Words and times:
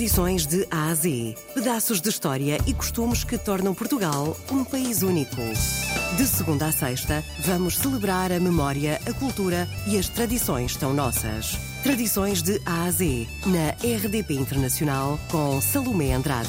Tradições 0.00 0.46
de 0.46 0.66
A 0.70 0.88
a 0.88 0.94
Z. 0.94 1.34
Pedaços 1.52 2.00
de 2.00 2.08
história 2.08 2.56
e 2.66 2.72
costumes 2.72 3.22
que 3.22 3.36
tornam 3.36 3.74
Portugal 3.74 4.34
um 4.50 4.64
país 4.64 5.02
único. 5.02 5.36
De 6.16 6.26
segunda 6.26 6.68
a 6.68 6.72
sexta, 6.72 7.22
vamos 7.40 7.76
celebrar 7.76 8.32
a 8.32 8.40
memória, 8.40 8.98
a 9.06 9.12
cultura 9.12 9.68
e 9.86 9.98
as 9.98 10.08
tradições 10.08 10.74
tão 10.74 10.94
nossas. 10.94 11.52
Tradições 11.82 12.40
de 12.42 12.58
A 12.64 12.84
a 12.84 12.90
Z, 12.90 13.28
na 13.44 13.72
RDP 13.72 14.32
Internacional, 14.36 15.20
com 15.30 15.60
Salomé 15.60 16.14
Andrade. 16.14 16.48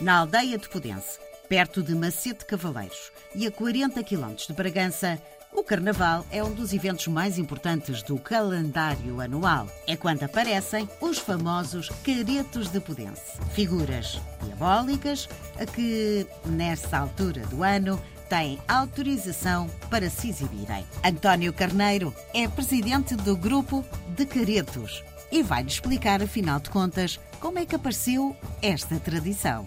Na 0.00 0.20
aldeia 0.20 0.56
de 0.56 0.66
Pudense, 0.66 1.18
perto 1.50 1.82
de 1.82 1.94
Macete 1.94 2.46
Cavaleiros 2.46 3.12
e 3.34 3.46
a 3.46 3.50
40 3.50 4.02
km 4.02 4.34
de 4.48 4.54
Bragança, 4.54 5.20
o 5.52 5.64
Carnaval 5.64 6.24
é 6.30 6.42
um 6.42 6.52
dos 6.52 6.72
eventos 6.72 7.06
mais 7.08 7.38
importantes 7.38 8.02
do 8.02 8.18
calendário 8.18 9.20
anual. 9.20 9.68
É 9.86 9.96
quando 9.96 10.22
aparecem 10.22 10.88
os 11.00 11.18
famosos 11.18 11.88
caretos 12.02 12.70
de 12.70 12.80
Pudense. 12.80 13.38
Figuras 13.52 14.20
diabólicas 14.42 15.28
a 15.58 15.66
que, 15.66 16.26
nesta 16.46 16.98
altura 16.98 17.42
do 17.46 17.62
ano, 17.62 18.00
têm 18.28 18.58
autorização 18.68 19.68
para 19.90 20.08
se 20.08 20.30
exibirem. 20.30 20.84
António 21.04 21.52
Carneiro 21.52 22.14
é 22.32 22.48
presidente 22.48 23.16
do 23.16 23.36
grupo 23.36 23.84
de 24.16 24.24
caretos 24.24 25.04
e 25.32 25.42
vai-lhe 25.42 25.68
explicar, 25.68 26.22
afinal 26.22 26.60
de 26.60 26.70
contas, 26.70 27.20
como 27.40 27.58
é 27.58 27.66
que 27.66 27.74
apareceu 27.74 28.36
esta 28.62 28.98
tradição. 28.98 29.66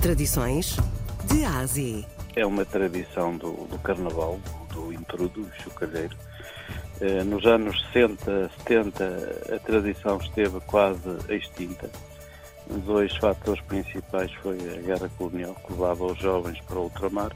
Tradições 0.00 0.76
de 1.24 1.44
Ásia. 1.44 2.04
É 2.34 2.44
uma 2.44 2.64
tradição 2.64 3.36
do, 3.36 3.52
do 3.66 3.78
Carnaval, 3.78 4.38
do 5.14 5.24
intrudo, 5.24 5.50
chocalheiro. 5.62 6.16
Eh, 7.00 7.22
nos 7.24 7.44
anos 7.44 7.80
60, 7.92 8.50
70, 8.58 9.54
a 9.54 9.58
tradição 9.58 10.16
esteve 10.18 10.60
quase 10.60 11.16
extinta. 11.28 11.90
Dois 12.84 13.14
fatores 13.16 13.62
principais 13.62 14.32
foi 14.42 14.56
a 14.56 14.80
guerra 14.80 15.08
colonial, 15.16 15.54
que 15.54 15.72
levava 15.72 16.04
os 16.06 16.18
jovens 16.18 16.60
para 16.62 16.78
o 16.78 16.84
ultramar, 16.84 17.30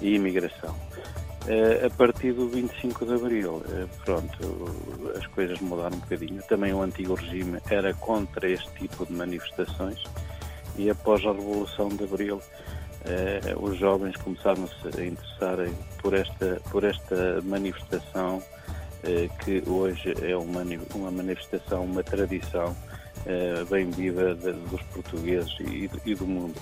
e 0.00 0.12
a 0.12 0.16
imigração. 0.16 0.74
Eh, 1.48 1.86
a 1.86 1.90
partir 1.90 2.32
do 2.32 2.48
25 2.48 3.04
de 3.04 3.14
Abril, 3.14 3.62
eh, 3.68 3.86
pronto, 4.04 4.70
as 5.16 5.26
coisas 5.28 5.58
mudaram 5.60 5.96
um 5.96 6.00
bocadinho. 6.00 6.42
Também 6.44 6.72
o 6.72 6.82
antigo 6.82 7.14
regime 7.14 7.58
era 7.68 7.92
contra 7.94 8.48
este 8.48 8.70
tipo 8.74 9.04
de 9.06 9.12
manifestações 9.12 10.04
e 10.76 10.88
após 10.88 11.24
a 11.24 11.32
Revolução 11.32 11.88
de 11.88 12.04
Abril 12.04 12.40
os 13.60 13.78
jovens 13.78 14.16
começaram-se 14.16 15.00
a 15.00 15.04
interessar 15.04 15.56
por 16.00 16.14
esta, 16.14 16.60
por 16.70 16.84
esta 16.84 17.40
manifestação 17.42 18.42
eh, 19.04 19.28
que 19.44 19.62
hoje 19.68 20.14
é 20.22 20.36
uma, 20.36 20.62
uma 20.94 21.10
manifestação, 21.10 21.84
uma 21.84 22.04
tradição 22.04 22.76
eh, 23.26 23.64
bem 23.68 23.90
viva 23.90 24.34
dos 24.34 24.82
portugueses 24.92 25.52
e, 25.60 25.90
e, 26.04 26.14
do 26.14 26.26
mundo. 26.26 26.54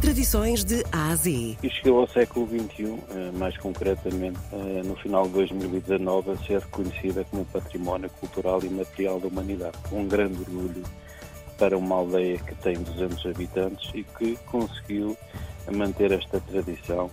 Tradições 0.00 0.64
de 0.64 0.84
Ásia. 0.90 1.56
E 1.62 1.70
chegou 1.70 2.00
ao 2.00 2.08
século 2.08 2.48
XXI, 2.48 2.98
eh, 3.10 3.30
mais 3.34 3.56
concretamente 3.58 4.38
eh, 4.52 4.82
no 4.84 4.96
final 4.96 5.26
de 5.26 5.34
2019, 5.34 6.30
a 6.30 6.36
ser 6.38 6.60
reconhecida 6.60 7.24
como 7.24 7.44
Património 7.44 8.10
Cultural 8.18 8.60
e 8.64 8.68
Material 8.68 9.20
da 9.20 9.28
Humanidade. 9.28 9.76
Um 9.92 10.08
grande 10.08 10.40
orgulho 10.40 10.82
para 11.58 11.76
uma 11.76 11.96
aldeia 11.96 12.38
que 12.38 12.54
tem 12.56 12.74
200 12.74 13.26
habitantes 13.26 13.90
e 13.94 14.02
que 14.02 14.36
conseguiu 14.46 15.16
manter 15.72 16.12
esta 16.12 16.40
tradição 16.40 17.10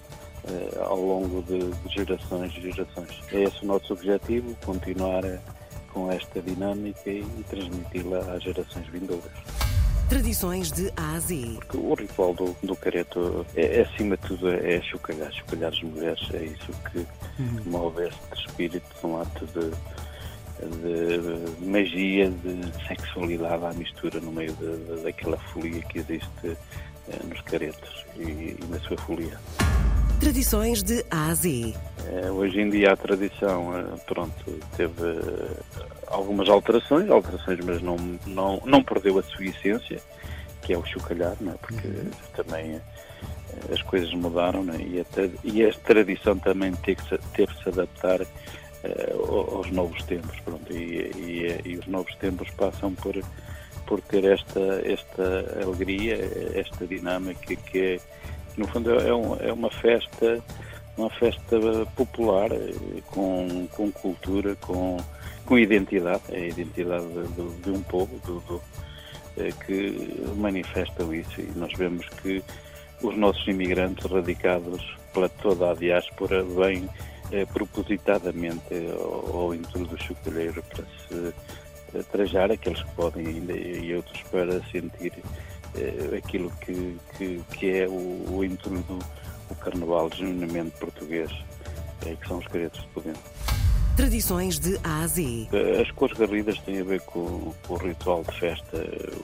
eh, 0.48 0.80
ao 0.80 1.00
longo 1.00 1.42
de, 1.44 1.60
de, 1.60 1.94
gerações 1.94 2.54
e 2.58 2.72
gerações. 2.72 3.22
É 3.32 3.44
esse 3.44 3.64
o 3.64 3.68
nosso 3.68 3.94
objetivo, 3.94 4.56
continuar 4.66 5.26
eh, 5.26 5.40
com 5.92 6.12
esta 6.12 6.42
dinâmica 6.42 7.10
e, 7.10 7.20
e 7.20 7.46
transmiti-la 7.50 8.20
às 8.34 8.44
gerações 8.44 8.88
vindouras. 8.88 9.32
Tradições 10.10 10.72
de 10.72 10.90
Ásia. 10.96 11.56
Porque 11.56 11.78
o 11.78 11.94
ritual 11.94 12.34
do, 12.34 12.56
do 12.64 12.76
careto, 12.78 13.46
é, 13.56 13.80
é, 13.80 13.82
acima 13.82 14.16
de 14.16 14.26
tudo, 14.26 14.48
é 14.50 14.82
chocalhar, 14.82 15.34
chocalhar 15.34 15.74
as 15.74 15.82
mulheres. 15.82 16.30
É 16.34 16.44
isso 16.44 16.72
que 16.92 17.00
uhum. 17.40 17.64
move 17.66 18.08
este 18.08 18.48
espírito 18.48 18.88
de 19.02 19.06
um 19.06 19.22
ato 19.22 19.46
de, 19.48 19.70
de, 20.62 21.66
magia, 21.66 22.30
de 22.30 22.88
sexualidade 22.88 23.66
à 23.66 23.74
mistura 23.74 24.22
no 24.22 24.32
meio 24.32 24.54
de, 24.54 24.78
de, 24.78 25.04
daquela 25.04 25.38
folia 25.38 25.82
que 25.82 26.00
existe 26.00 26.58
nos 27.24 27.42
caretos 27.42 28.06
e, 28.16 28.22
e, 28.22 28.60
na 28.70 28.80
sua 28.80 28.98
folia. 28.98 29.38
Tradições 30.20 30.82
de 30.82 31.06
Ásia. 31.12 31.76
Eh, 32.06 32.32
hoje 32.32 32.60
em 32.60 32.70
dia 32.70 32.94
a 32.94 32.98
tradição, 32.98 33.78
eh, 33.78 33.84
pronto, 34.08 34.60
teve 34.76 35.04
algumas 36.08 36.50
alterações, 36.50 37.10
alterações, 37.10 37.60
mas 37.64 37.82
não, 37.82 37.98
não, 38.26 38.62
não 38.66 38.84
perdeu 38.84 39.20
a 39.20 39.24
sua 39.24 39.46
essência, 39.46 40.00
que 40.62 40.74
é 40.74 40.78
o 40.78 40.86
chocalhar, 40.86 41.36
não 41.40 41.54
é? 41.54 41.56
porque 41.58 41.88
uhum. 41.88 42.10
também 42.36 42.82
as 43.72 43.82
coisas 43.84 44.14
mudaram 44.14 44.66
é? 44.74 44.78
e, 44.78 45.00
a, 45.00 45.30
e 45.44 45.66
a 45.66 45.74
tradição 45.74 46.38
também 46.38 46.74
teve 46.74 47.02
que, 47.02 47.18
teve 47.34 47.54
que 47.54 47.64
se 47.64 47.70
adaptar 47.70 48.22
uh, 48.22 49.56
aos 49.56 49.72
novos 49.72 50.02
tempos. 50.04 50.40
Pronto, 50.42 50.72
e, 50.72 51.12
e, 51.16 51.62
e, 51.66 51.78
os 51.78 51.88
novos 51.88 52.14
tempos 52.16 52.50
passam 52.52 52.94
por, 52.94 53.16
por 53.88 54.02
ter 54.02 54.26
esta, 54.26 54.60
esta 54.86 55.64
alegria, 55.64 56.18
esta 56.54 56.86
dinâmica 56.86 57.56
que, 57.56 57.80
é, 57.80 58.00
no 58.58 58.68
fundo, 58.68 58.92
é, 58.94 59.14
um, 59.14 59.36
é 59.38 59.52
uma 59.52 59.72
festa 59.72 60.44
uma 60.98 61.10
festa 61.12 61.60
popular 61.96 62.50
com, 63.06 63.68
com 63.72 63.92
cultura, 63.92 64.56
com, 64.56 64.98
com 65.46 65.60
identidade, 65.60 66.24
é 66.32 66.38
a 66.38 66.48
identidade 66.48 67.06
de, 67.08 67.62
de 67.62 67.70
um 67.70 67.84
povo 67.84 68.20
do, 68.26 68.40
do, 68.42 68.62
é, 69.38 69.52
que 69.52 70.12
manifestam 70.36 71.14
isso. 71.14 71.40
E 71.40 71.52
nós 71.56 71.72
vemos 71.74 72.08
que 72.22 72.44
os 73.04 73.16
nossos 73.16 73.48
imigrantes 73.48 74.10
radicados 74.12 74.98
pela 75.14 75.30
toda 75.30 75.72
a 75.72 75.76
diáspora 75.76 76.44
vêm 76.44 76.90
eh, 77.32 77.46
propositadamente 77.46 78.74
ao, 79.00 79.42
ao 79.42 79.54
intruso 79.54 79.86
do 79.86 80.04
chocolheiro 80.04 80.64
para 80.64 80.84
se 80.84 81.34
trajar 82.12 82.52
aqueles 82.52 82.82
que 82.84 82.92
podem 82.92 83.28
ainda 83.28 83.54
e 83.54 83.96
outros 83.96 84.22
para 84.24 84.62
sentir 84.72 85.14
eh, 85.76 86.18
aquilo 86.18 86.52
que, 86.62 86.98
que, 87.18 87.42
que, 87.54 87.72
é 87.72 87.88
o, 87.88 88.38
o 88.38 88.44
intrudo, 88.44 89.00
o 89.50 89.56
carnaval 89.56 90.10
genuinamente 90.14 90.78
português, 90.78 91.32
eh, 92.06 92.16
que 92.16 92.28
são 92.28 92.38
os 92.38 92.48
caretos 92.48 92.82
de 92.82 92.88
poder. 92.88 93.16
Tradições 93.98 94.60
de 94.60 94.80
A 94.84 95.02
a 95.02 95.08
Z. 95.08 95.48
As 95.82 95.90
cores 95.90 96.16
garridas 96.16 96.60
têm 96.60 96.82
a 96.82 96.84
ver 96.84 97.02
com, 97.02 97.52
com 97.68 97.74
o 97.74 97.78
ritual 97.78 98.24
de 98.24 98.40
festa. 98.40 98.78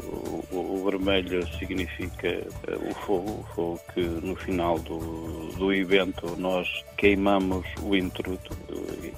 O, 0.04 0.44
o, 0.52 0.80
o, 0.80 0.84
vermelho 0.90 1.48
significa 1.60 2.28
eh, 2.28 2.76
o 2.90 2.96
fogo, 3.06 3.30
o 3.30 3.44
fogo 3.54 3.80
que 3.94 4.02
no 4.02 4.36
final 4.36 4.80
do, 4.80 5.52
do 5.60 5.72
evento 5.72 6.36
nós 6.40 6.68
queimamos 6.98 7.68
o 7.84 7.96
intrudo, 7.96 8.50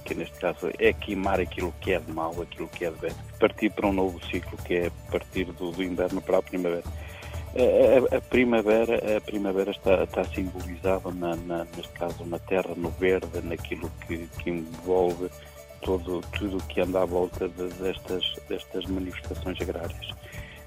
que 0.03 0.13
neste 0.13 0.37
caso 0.41 0.69
é 0.77 0.91
queimar 0.91 1.39
aquilo 1.39 1.73
que 1.79 1.93
é 1.93 1.99
de 1.99 2.11
mal, 2.11 2.35
aquilo 2.41 2.67
que 2.67 2.83
é 2.83 2.91
de 2.91 2.99
bem, 2.99 3.11
partir 3.39 3.71
para 3.71 3.87
um 3.87 3.93
novo 3.93 4.19
ciclo 4.25 4.57
que 4.57 4.73
é 4.73 4.91
partir 5.09 5.45
do, 5.45 5.71
do 5.71 5.81
inverno 5.81 6.21
para 6.21 6.39
a 6.39 6.41
primavera. 6.41 6.83
A, 7.55 8.15
a, 8.15 8.17
a, 8.17 8.21
primavera, 8.21 9.17
a 9.17 9.21
primavera 9.21 9.71
está, 9.71 10.03
está 10.03 10.25
simbolizada, 10.25 11.09
na, 11.11 11.35
na, 11.37 11.65
neste 11.75 11.93
caso, 11.93 12.25
na 12.25 12.37
terra, 12.37 12.73
no 12.75 12.89
verde, 12.89 13.41
naquilo 13.43 13.89
que, 14.05 14.27
que 14.43 14.49
envolve 14.49 15.29
todo, 15.81 16.21
tudo 16.37 16.57
o 16.57 16.63
que 16.63 16.81
anda 16.81 17.01
à 17.01 17.05
volta 17.05 17.47
de, 17.47 17.69
destas, 17.75 18.35
destas 18.49 18.85
manifestações 18.87 19.59
agrárias. 19.61 20.09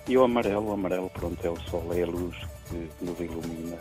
E 0.06 0.16
o 0.16 0.25
amarelo, 0.25 0.69
o 0.69 0.72
amarelo, 0.72 1.10
pronto, 1.10 1.47
é 1.47 1.50
o 1.50 1.60
sol, 1.69 1.93
é 1.93 2.03
a 2.03 2.06
luz 2.06 2.37
que 2.69 2.88
nos 3.04 3.21
ilumina 3.21 3.77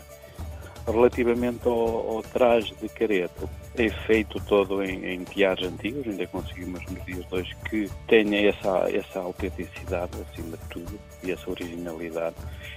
Relativamente 0.90 1.68
ao, 1.68 2.16
ao 2.16 2.22
traje 2.22 2.74
de 2.80 2.88
careto, 2.88 3.48
é 3.76 3.90
feito 3.90 4.40
todo 4.40 4.82
em, 4.82 5.04
em 5.04 5.24
antigos, 5.62 6.06
ainda 6.06 6.26
conseguimos 6.28 6.80
nos 6.86 7.04
dias 7.04 7.28
de 7.28 7.34
hoje 7.34 7.56
que 7.68 7.90
tenha 8.06 8.48
essa, 8.48 8.88
essa 8.90 9.20
autenticidade 9.20 10.12
acima 10.22 10.56
de 10.56 10.64
tudo 10.70 10.98
e 11.22 11.30
essa 11.30 11.50
originalidade. 11.50 12.36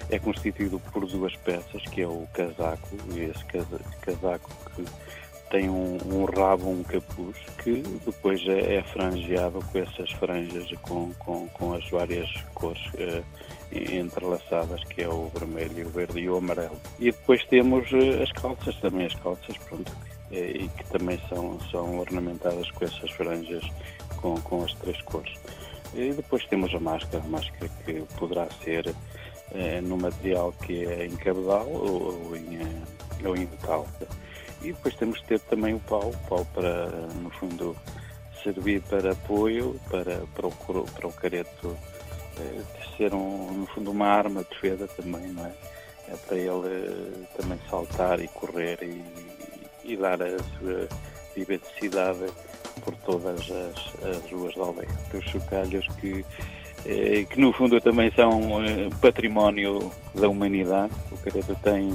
É 0.10 0.20
constituído 0.20 0.78
por 0.92 1.08
duas 1.08 1.34
peças, 1.38 1.82
que 1.84 2.02
é 2.02 2.08
o 2.08 2.28
casaco, 2.34 2.90
e 3.14 3.22
esse 3.22 3.46
casaco 3.46 4.52
que 4.76 4.86
tem 5.50 5.70
um, 5.70 5.98
um, 6.06 6.26
rabo, 6.26 6.70
um 6.70 6.84
capuz, 6.84 7.38
que 7.64 7.82
depois 8.06 8.42
é, 8.46 8.76
é 8.76 8.84
frangeado 8.84 9.60
com 9.72 9.80
essas 9.80 10.12
franjas 10.12 10.70
com, 10.82 11.14
com, 11.14 11.48
com 11.48 11.74
as 11.74 11.90
várias 11.90 12.30
cores 12.54 12.82
eh, 12.98 13.24
entrelaçadas, 13.72 14.84
que 14.86 15.02
é 15.02 15.08
o 15.08 15.32
vermelho, 15.34 15.88
o 15.88 15.90
verde 15.90 16.20
e 16.20 16.30
o 16.30 16.38
amarelo. 16.38 16.80
E 17.00 17.06
depois 17.06 17.44
temos 17.46 17.92
eh, 17.94 18.24
as 18.24 18.32
calças, 18.32 18.76
também 18.78 19.06
as 19.06 19.16
calças, 19.16 19.58
pronto, 19.58 19.92
eh, 20.32 20.64
e 20.64 20.68
que 20.70 20.84
também 20.86 21.20
são, 21.30 21.60
são 21.72 22.00
ornamentadas 22.00 22.70
com 22.72 22.86
essas 22.86 23.12
franjas 23.12 23.64
com, 24.18 24.40
com 24.42 24.64
as 24.64 24.74
três 24.76 25.02
cores. 25.04 25.34
E 25.94 26.12
depois 26.14 26.46
temos 26.46 26.74
a 26.74 26.80
máscara, 26.80 27.24
a 27.24 27.28
máscara 27.28 27.70
que 27.86 28.04
poderá 28.18 28.48
ser 28.64 28.94
eh, 29.54 29.82
no 29.82 29.98
material 29.98 30.54
que 30.66 30.86
é 30.86 31.06
em 31.06 31.16
cabedal 31.16 31.68
ou, 31.68 32.28
ou, 32.28 32.36
em, 32.36 32.60
ou 33.26 33.36
em 33.36 33.42
metal. 33.42 33.88
E 34.62 34.74
depois 34.74 34.96
temos 34.96 35.20
que 35.22 35.28
ter 35.28 35.40
também 35.40 35.74
o 35.74 35.80
pau, 35.80 36.10
o 36.10 36.30
pau 36.30 36.46
para, 36.54 36.88
no 37.22 37.30
fundo, 37.32 37.76
servir 38.44 38.82
para 38.84 39.12
apoio 39.12 39.80
para, 39.90 40.24
para, 40.36 40.48
o, 40.48 40.52
para 40.52 41.08
o 41.08 41.14
careto 41.14 41.78
de 42.36 42.98
ser, 42.98 43.14
um, 43.14 43.52
no 43.52 43.66
fundo, 43.68 43.92
uma 43.92 44.08
arma 44.08 44.44
de 44.44 44.50
defesa 44.50 44.88
também, 44.88 45.28
não 45.28 45.46
é? 45.46 45.52
É 46.10 46.16
para 46.28 46.38
ele 46.38 47.26
também 47.38 47.60
saltar 47.70 48.20
e 48.20 48.28
correr 48.28 48.80
e, 48.82 49.04
e 49.86 49.96
dar 49.96 50.22
a 50.22 50.38
sua 50.60 50.88
vivacidade 51.36 52.26
por 52.84 52.96
todas 52.98 53.40
as, 53.40 54.06
as 54.06 54.32
ruas 54.32 54.54
da 54.56 54.64
aldeia. 54.64 54.90
Os 55.14 55.24
chocalhos 55.26 55.88
que 56.00 56.26
eh, 56.86 57.26
que 57.30 57.40
no 57.40 57.54
fundo 57.54 57.80
também 57.80 58.12
são 58.12 58.64
eh, 58.64 58.90
património 59.00 59.92
da 60.16 60.28
humanidade. 60.28 60.92
O 61.12 61.18
Careto 61.18 61.56
tem 61.64 61.90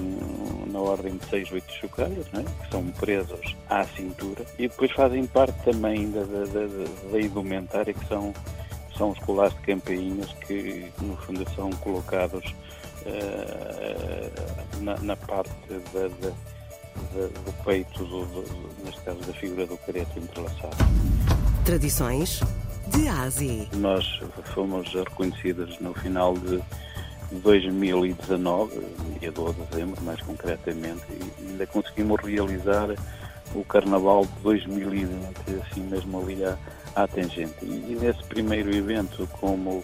na 0.70 0.78
ordem 0.78 1.16
de 1.16 1.26
6, 1.26 1.52
8 1.52 1.72
chocalhos, 1.72 2.26
é? 2.34 2.42
que 2.42 2.70
são 2.70 2.84
presos 2.92 3.56
à 3.68 3.84
cintura, 3.84 4.44
e 4.58 4.68
depois 4.68 4.92
fazem 4.92 5.26
parte 5.26 5.58
também 5.64 6.10
da, 6.10 6.20
da, 6.20 6.44
da, 6.44 7.10
da 7.10 7.20
indumentária, 7.20 7.92
que 7.92 8.06
são, 8.06 8.32
são 8.96 9.10
os 9.10 9.18
colares 9.20 9.54
de 9.54 9.60
campainhas, 9.60 10.32
que 10.46 10.90
no 11.00 11.16
fundo 11.18 11.44
são 11.54 11.70
colocados 11.70 12.54
uh, 13.06 14.80
na, 14.82 14.96
na, 14.98 15.16
parte 15.16 15.52
da, 15.92 16.08
do 16.08 17.64
peito, 17.64 18.04
do, 18.04 18.24
do, 18.26 18.84
neste 18.84 19.00
caso 19.02 19.20
da 19.20 19.32
figura 19.34 19.66
do 19.66 19.76
careto 19.78 20.18
entrelaçado. 20.18 20.76
Tradições 21.64 22.40
de 22.88 23.08
Ásia. 23.08 23.66
Nós 23.74 24.20
fomos 24.54 24.92
reconhecidas 24.94 25.78
no 25.80 25.92
final 25.94 26.34
de 26.34 26.62
2019, 27.32 28.80
dia 29.20 29.32
12 29.32 29.54
de 29.54 29.66
dezembro, 29.66 30.02
mais 30.02 30.20
concretamente, 30.22 31.02
e 31.10 31.48
ainda 31.48 31.66
conseguimos 31.66 32.20
realizar 32.22 32.88
o 33.54 33.64
Carnaval 33.64 34.24
de 34.26 34.42
2020, 34.42 35.36
assim 35.62 35.80
mesmo 35.82 36.20
ali 36.20 36.44
à, 36.44 36.56
à 36.96 37.06
tangente. 37.06 37.54
E, 37.62 37.96
nesse 38.00 38.22
primeiro 38.24 38.74
evento, 38.74 39.28
como 39.38 39.82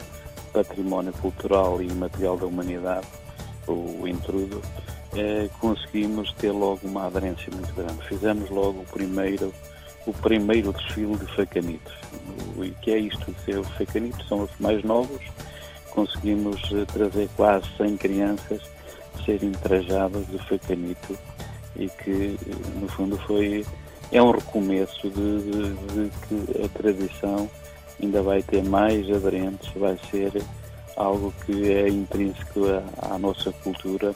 património 0.53 1.13
cultural 1.13 1.81
e 1.81 1.93
material 1.93 2.37
da 2.37 2.47
humanidade, 2.47 3.07
o 3.69 4.09
Intrudo, 4.09 4.61
eh, 5.15 5.49
conseguimos 5.61 6.33
ter 6.33 6.51
logo 6.51 6.81
uma 6.83 7.07
aderência 7.07 7.53
muito 7.53 7.73
grande. 7.75 8.03
Fizemos 8.09 8.51
logo 8.51 8.81
o 8.81 8.87
primeiro 8.87 9.53
o 10.05 10.13
primeiro 10.13 10.73
desfile 10.73 11.17
de 11.17 11.27
facanitos. 11.37 11.95
O 12.57 12.63
que 12.81 12.91
é 12.91 12.99
isto 12.99 13.31
de 13.31 13.41
ser 13.43 13.63
facanitos? 13.63 14.27
São 14.27 14.43
os 14.43 14.51
mais 14.59 14.83
novos. 14.83 15.23
Conseguimos 15.91 16.61
eh, 16.73 16.85
trazer 16.87 17.29
quase 17.37 17.67
100 17.77 17.97
crianças 17.99 18.63
serem 19.25 19.53
trajadas 19.53 20.27
de 20.27 20.39
facanito 20.39 21.17
e 21.77 21.89
que, 21.89 22.37
eh, 22.47 22.81
no 22.81 22.89
fundo, 22.89 23.17
foi 23.19 23.65
é 24.13 24.23
um 24.23 24.31
recomeço 24.31 25.11
de, 25.11 25.43
de, 25.43 25.75
de 25.75 26.11
que 26.29 26.65
a 26.65 26.69
tradição 26.69 27.51
ainda 28.01 28.23
vai 28.23 28.43
ter 28.43 28.63
mais 28.63 29.11
aderentes, 29.11 29.73
vai 29.75 29.99
ser 30.11 30.43
algo 30.97 31.33
que 31.45 31.73
é 31.73 31.89
intrínseco 31.89 32.67
à, 32.67 33.15
à 33.15 33.19
nossa 33.19 33.51
cultura 33.53 34.13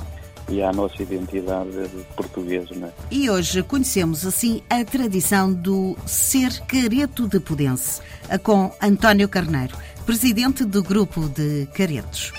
e 0.48 0.62
à 0.62 0.72
nossa 0.72 1.02
identidade 1.02 1.88
portuguesa. 2.14 2.75
É? 2.75 2.90
E 3.10 3.28
hoje 3.28 3.62
conhecemos 3.62 4.26
assim 4.26 4.62
a 4.70 4.84
tradição 4.84 5.52
do 5.52 5.96
ser 6.06 6.60
careto 6.66 7.26
de 7.26 7.40
Pudense, 7.40 8.00
com 8.43 8.70
António 8.81 9.28
Carneiro, 9.28 9.76
presidente 10.04 10.64
do 10.64 10.82
grupo 10.82 11.28
de 11.28 11.66
caretos. 11.75 12.32